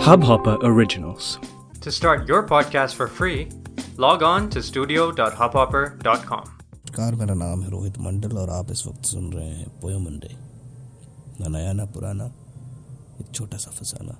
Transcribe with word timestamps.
Hubhopper 0.00 0.56
Originals. 0.62 1.38
To 1.82 1.90
start 1.92 2.28
your 2.28 2.42
podcast 2.46 2.94
for 2.94 3.06
free, 3.08 3.48
log 4.04 4.22
on 4.22 4.48
to 4.54 4.62
studio.hubhopper.com. 4.68 6.44
नमस्कार 6.76 7.14
मेरा 7.20 7.34
नाम 7.34 7.62
है 7.62 7.70
रोहित 7.70 7.98
मंडल 8.06 8.36
और 8.38 8.50
आप 8.50 8.70
इस 8.70 8.86
वक्त 8.86 9.04
सुन 9.04 9.32
रहे 9.32 9.48
हैं 9.48 9.68
पोयो 9.80 9.98
मंडे 9.98 10.30
ना 11.40 11.48
नया 11.58 11.72
ना 11.80 11.84
पुराना 11.96 12.24
एक 13.20 13.34
छोटा 13.34 13.56
सा 13.64 13.70
फसाना 13.80 14.16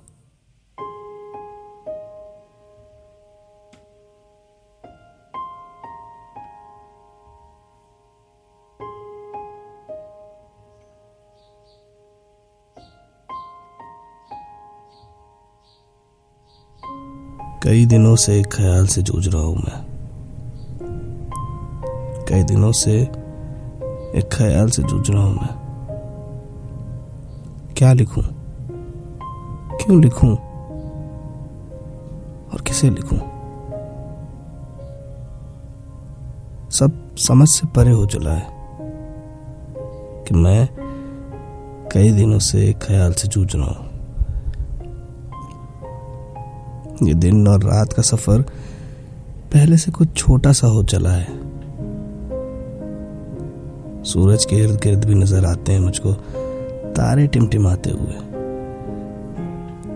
कई 17.62 17.86
दिनों 17.86 18.16
से 18.16 18.40
एक 18.40 18.46
ख्याल 18.46 18.86
से 18.86 19.02
जूझ 19.02 19.28
रहा 19.28 19.42
हूँ 19.42 19.56
मैं। 19.56 19.86
कई 22.28 22.42
दिनों 22.42 22.72
से 22.72 22.92
एक 24.14 24.30
ख्याल 24.32 24.70
से 24.70 24.82
जूझ 24.82 25.10
रहा 25.10 25.22
हूँ 25.22 25.34
मैं। 25.34 25.54
क्या 27.76 27.92
लिखूं? 27.92 28.22
क्यों 29.76 30.02
लिखूं? 30.02 30.30
और 32.52 32.60
किसे 32.60 32.90
लिखूं? 32.90 33.18
सब 36.70 37.16
समझ 37.16 37.48
से 37.48 37.66
परे 37.66 37.90
हो 37.90 38.06
चला 38.06 38.32
है 38.32 38.46
कि 40.24 40.34
मैं 40.34 40.68
कई 41.92 42.10
दिनों 42.10 42.38
से 42.38 42.70
एक 42.70 42.78
ख्याल 42.78 43.12
से 43.12 43.28
जूझ 43.28 43.56
रहा 43.56 43.66
हूँ। 43.66 43.91
ये 47.06 47.14
दिन 47.14 47.48
और 47.48 47.62
रात 47.62 47.92
का 47.92 48.02
सफ़र 48.02 48.42
पहले 49.52 49.76
से 49.76 49.90
कुछ 49.90 50.08
छोटा 50.16 50.52
सा 50.52 50.66
हो 50.66 50.82
चला 50.82 51.10
है। 51.10 51.26
सूरज 54.02 54.44
के 54.44 54.56
इर्द 54.56 54.80
गिर्द 54.82 55.04
भी 55.04 55.14
नज़र 55.14 55.44
आते 55.44 55.72
हैं 55.72 55.80
मुझको, 55.80 56.12
तारे 56.92 57.26
टिमटिमाते 57.26 57.90
हुए। 57.90 58.14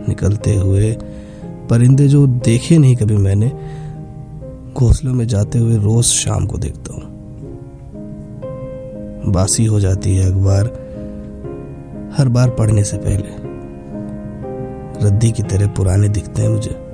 निकलते 0.09 0.57
हुए 0.57 0.93
परिंदे 1.71 2.09
जो 2.09 2.27
देखे 2.27 2.79
नहीं 2.79 2.97
कभी 2.97 3.17
मैंने, 3.17 3.53
घोंसलों 4.73 5.15
में 5.15 5.27
जाते 5.27 5.59
हुए 5.59 5.77
रोज 5.77 6.05
शाम 6.05 6.47
को 6.47 6.59
देखता 6.59 6.95
हूँ। 6.95 7.03
बासी 9.33 9.65
हो 9.65 9.81
जाती 9.81 10.17
है 10.17 10.31
अखबार 10.31 10.65
हर 12.19 12.29
बार 12.29 12.51
पढ़ने 12.51 12.85
से 12.85 12.97
पहले। 12.97 13.47
रद्दी 15.07 15.31
की 15.31 15.43
तरह 15.43 15.67
पुराने 15.67 16.09
दिखते 16.09 16.43
हैं 16.43 16.49
मुझे। 16.49 16.86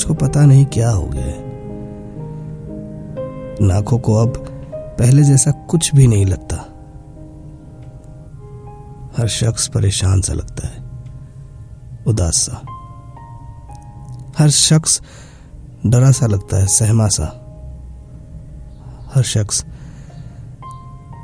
मुझको 0.00 0.14
पता 0.14 0.44
नहीं 0.46 0.66
क्या 0.66 0.90
हो 0.90 1.06
गया 1.06 1.24
है। 1.24 1.42
नाखों 3.62 3.98
को 3.98 4.14
अब 4.14 4.36
पहले 4.98 5.22
जैसा 5.22 5.50
कुछ 5.50 5.94
भी 5.94 6.06
नहीं 6.06 6.26
लगता। 6.26 6.56
हर 9.18 9.28
शख्स 9.28 9.68
परेशान 9.68 10.20
सा 10.20 10.32
लगता 10.32 10.68
है। 10.68 10.84
उदास 12.06 12.34
सा। 12.34 12.62
हर 14.38 14.50
शख्स 14.50 15.02
डरा 15.86 16.10
सा 16.10 16.26
लगता 16.26 16.56
है, 16.56 16.66
सहमा 16.66 17.08
सा। 17.08 17.26
हर 19.14 19.22
शख्स 19.22 19.64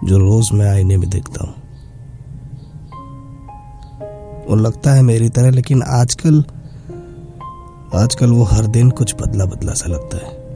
जो 0.05 0.19
रोज 0.19 0.51
मैं 0.53 0.71
आईने 0.71 0.97
में 0.97 1.11
देखता 1.11 1.45
हूँ। 1.45 1.55
वो 4.47 4.57
लगता 4.57 4.93
है 4.93 5.03
मेरी 5.03 5.29
तरह, 5.29 5.51
लेकिन 5.51 5.83
आजकल 5.83 6.45
आजकल 7.95 8.31
वो 8.31 8.43
हर 8.43 8.67
दिन 8.67 8.91
कुछ 8.91 9.15
बदला 9.15 9.45
बदला 9.45 9.73
सा 9.73 9.89
लगता 9.89 10.17
है। 10.17 10.47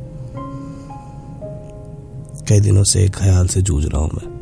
कई 2.48 2.60
दिनों 2.60 2.84
से 2.84 3.04
एक 3.04 3.16
ख्याल 3.16 3.46
से 3.46 3.62
जूझ 3.62 3.86
रहा 3.86 4.00
हूँ 4.00 4.10
मैं। 4.14 4.40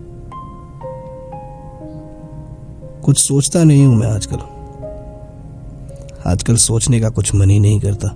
कुछ 3.05 3.19
सोचता 3.19 3.65
नहीं 3.65 3.87
हूँ 3.87 3.97
मैं 3.97 4.07
आजकल। 4.07 4.39
आजकल 6.31 6.57
सोचने 6.57 7.01
का 7.01 7.09
कुछ 7.09 7.35
मन 7.35 7.51
ही 7.51 7.61
नहीं 7.61 7.81
करता। 7.81 8.09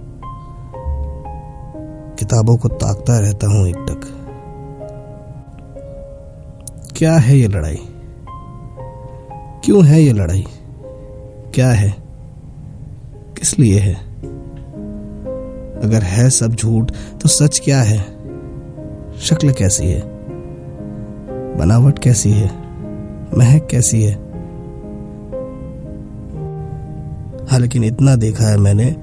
किताबों 2.18 2.56
को 2.56 2.68
ताकता 2.68 3.18
रहता 3.18 3.46
हूँ 3.46 3.68
एक 3.68 3.76
टक 3.76 4.18
क्या 6.96 7.16
है 7.16 7.38
ये 7.38 7.48
लड़ाई? 7.48 7.78
क्यों 9.64 9.84
है 9.84 10.02
ये 10.02 10.12
लड़ाई? 10.12 10.46
क्या 11.54 11.70
है? 11.70 11.90
किस 13.38 13.58
लिए 13.58 13.78
है? 13.78 14.11
अगर 15.82 16.02
है 16.02 16.30
सब 16.30 16.54
झूठ 16.54 16.90
तो 17.22 17.28
सच 17.28 17.60
क्या 17.64 17.80
है? 17.82 17.98
शक्ल 19.20 19.52
कैसी 19.52 19.86
है? 19.86 20.02
बनावट 21.58 21.98
कैसी 21.98 22.30
है? 22.30 22.50
महक 23.38 23.66
कैसी 23.70 24.02
है? 24.02 24.14
हाँ 27.46 27.58
लेकिन 27.58 27.84
इतना 27.84 28.16
देखा 28.16 28.44
है 28.44 28.56
मैंने 28.56 28.96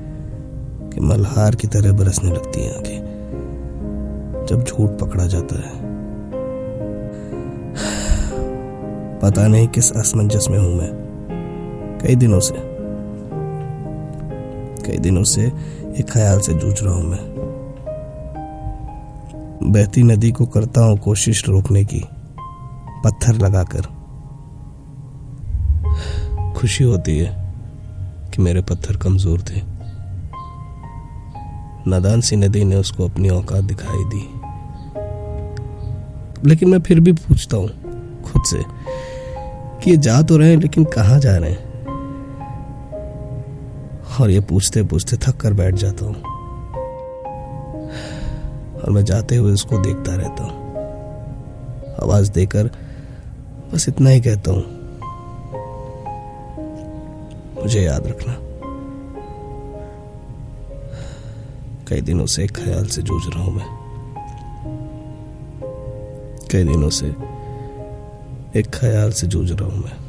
कि 0.94 1.02
मल्हार 1.02 1.56
की 1.56 1.68
तरह 1.68 1.92
बरसने 1.92 2.32
लगती 2.32 2.64
हैं 2.64 2.76
आँखें, 2.76 4.46
जब 4.50 4.64
झूठ 4.64 4.90
पकड़ा 4.90 5.26
जाता 5.26 5.56
है। 5.56 5.78
पता 9.20 9.48
नहीं 9.48 9.68
किस 9.68 9.92
असमंजस 9.92 10.48
में 10.50 10.58
हूँ 10.60 10.76
मैं, 10.76 10.92
कई 12.02 12.16
दिनों 12.16 12.40
से। 12.40 12.69
कई 14.80 14.98
दिनों 14.98 15.24
से 15.24 15.42
एक 16.00 16.10
ख्याल 16.12 16.40
से 16.40 16.54
जूझ 16.54 16.84
रहा 16.84 16.94
हूँ 16.94 17.04
मैं। 17.04 17.20
बहती 19.64 20.04
नदी 20.04 20.32
को 20.32 20.46
करता 20.46 20.82
हूँ 20.82 20.98
कोशिश 20.98 21.44
रोकने 21.50 21.84
की, 21.86 22.04
पत्थर 23.06 23.34
लगाकर। 23.34 23.82
खुशी 26.54 26.84
होती 26.84 27.18
है 27.18 27.54
कि 28.30 28.42
मेरे 28.42 28.62
पत्थर 28.62 28.98
कमज़ोर 28.98 29.42
थे। 29.42 29.62
नादान 31.88 32.22
सी 32.22 32.36
नदी 32.36 32.64
ने 32.64 32.76
उसको 32.76 33.08
अपनी 33.08 33.30
औकात 33.30 33.64
दिखाई 33.64 34.04
दी। 34.06 34.28
लेकिन 36.50 36.70
मैं 36.70 36.80
फिर 36.80 37.00
भी 37.00 37.12
पूछता 37.12 37.58
हूँ 37.58 37.70
खुद 38.24 38.44
से 38.46 38.64
कि 39.84 39.92
ये 39.92 39.98
जा 39.98 40.22
तो 40.22 40.38
रहे 40.38 40.50
हैं, 40.50 40.58
लेकिन 40.58 40.84
कहाँ 40.84 41.20
जा 41.20 41.38
रहे 41.38 41.52
हैं? 41.52 41.69
और 44.22 44.30
ये 44.30 44.40
पूछते 44.40 44.84
पूछते 44.84 45.18
थक 45.18 45.38
कर 45.38 45.54
बैठ 45.54 45.76
जाता 45.76 46.06
हूँ। 46.06 46.16
और 48.76 48.90
मैं 48.90 49.06
जाते 49.06 49.36
हुए 49.36 49.52
उसको 49.52 49.78
देखता 49.78 50.16
रहता 50.16 50.44
हूँ। 50.44 50.60
आवाज़ 52.04 52.32
देकर 52.32 52.72
बस 53.74 53.90
इतना 53.90 54.10
ही 54.10 54.22
कहता 54.22 54.52
हूँ। 54.52 54.80
मुझे 57.62 57.82
याद 57.82 58.08
रखना। 58.08 58.36
कई 61.88 62.02
दिनों 62.02 62.26
से 62.26 62.44
एक 62.44 62.52
ख्याल 62.52 62.86
से 62.86 63.02
जूझ 63.02 63.24
रहा 63.34 63.44
हूँ 63.44 63.54
मैं। 63.54 63.66
कई 66.52 66.64
दिनों 66.64 66.90
से 66.90 67.08
एक 68.60 68.68
ख्याल 68.74 69.12
से 69.12 69.28
जूझ 69.28 69.52
रहा 69.52 69.70
हूँ 69.70 69.84
मैं। 69.84 70.09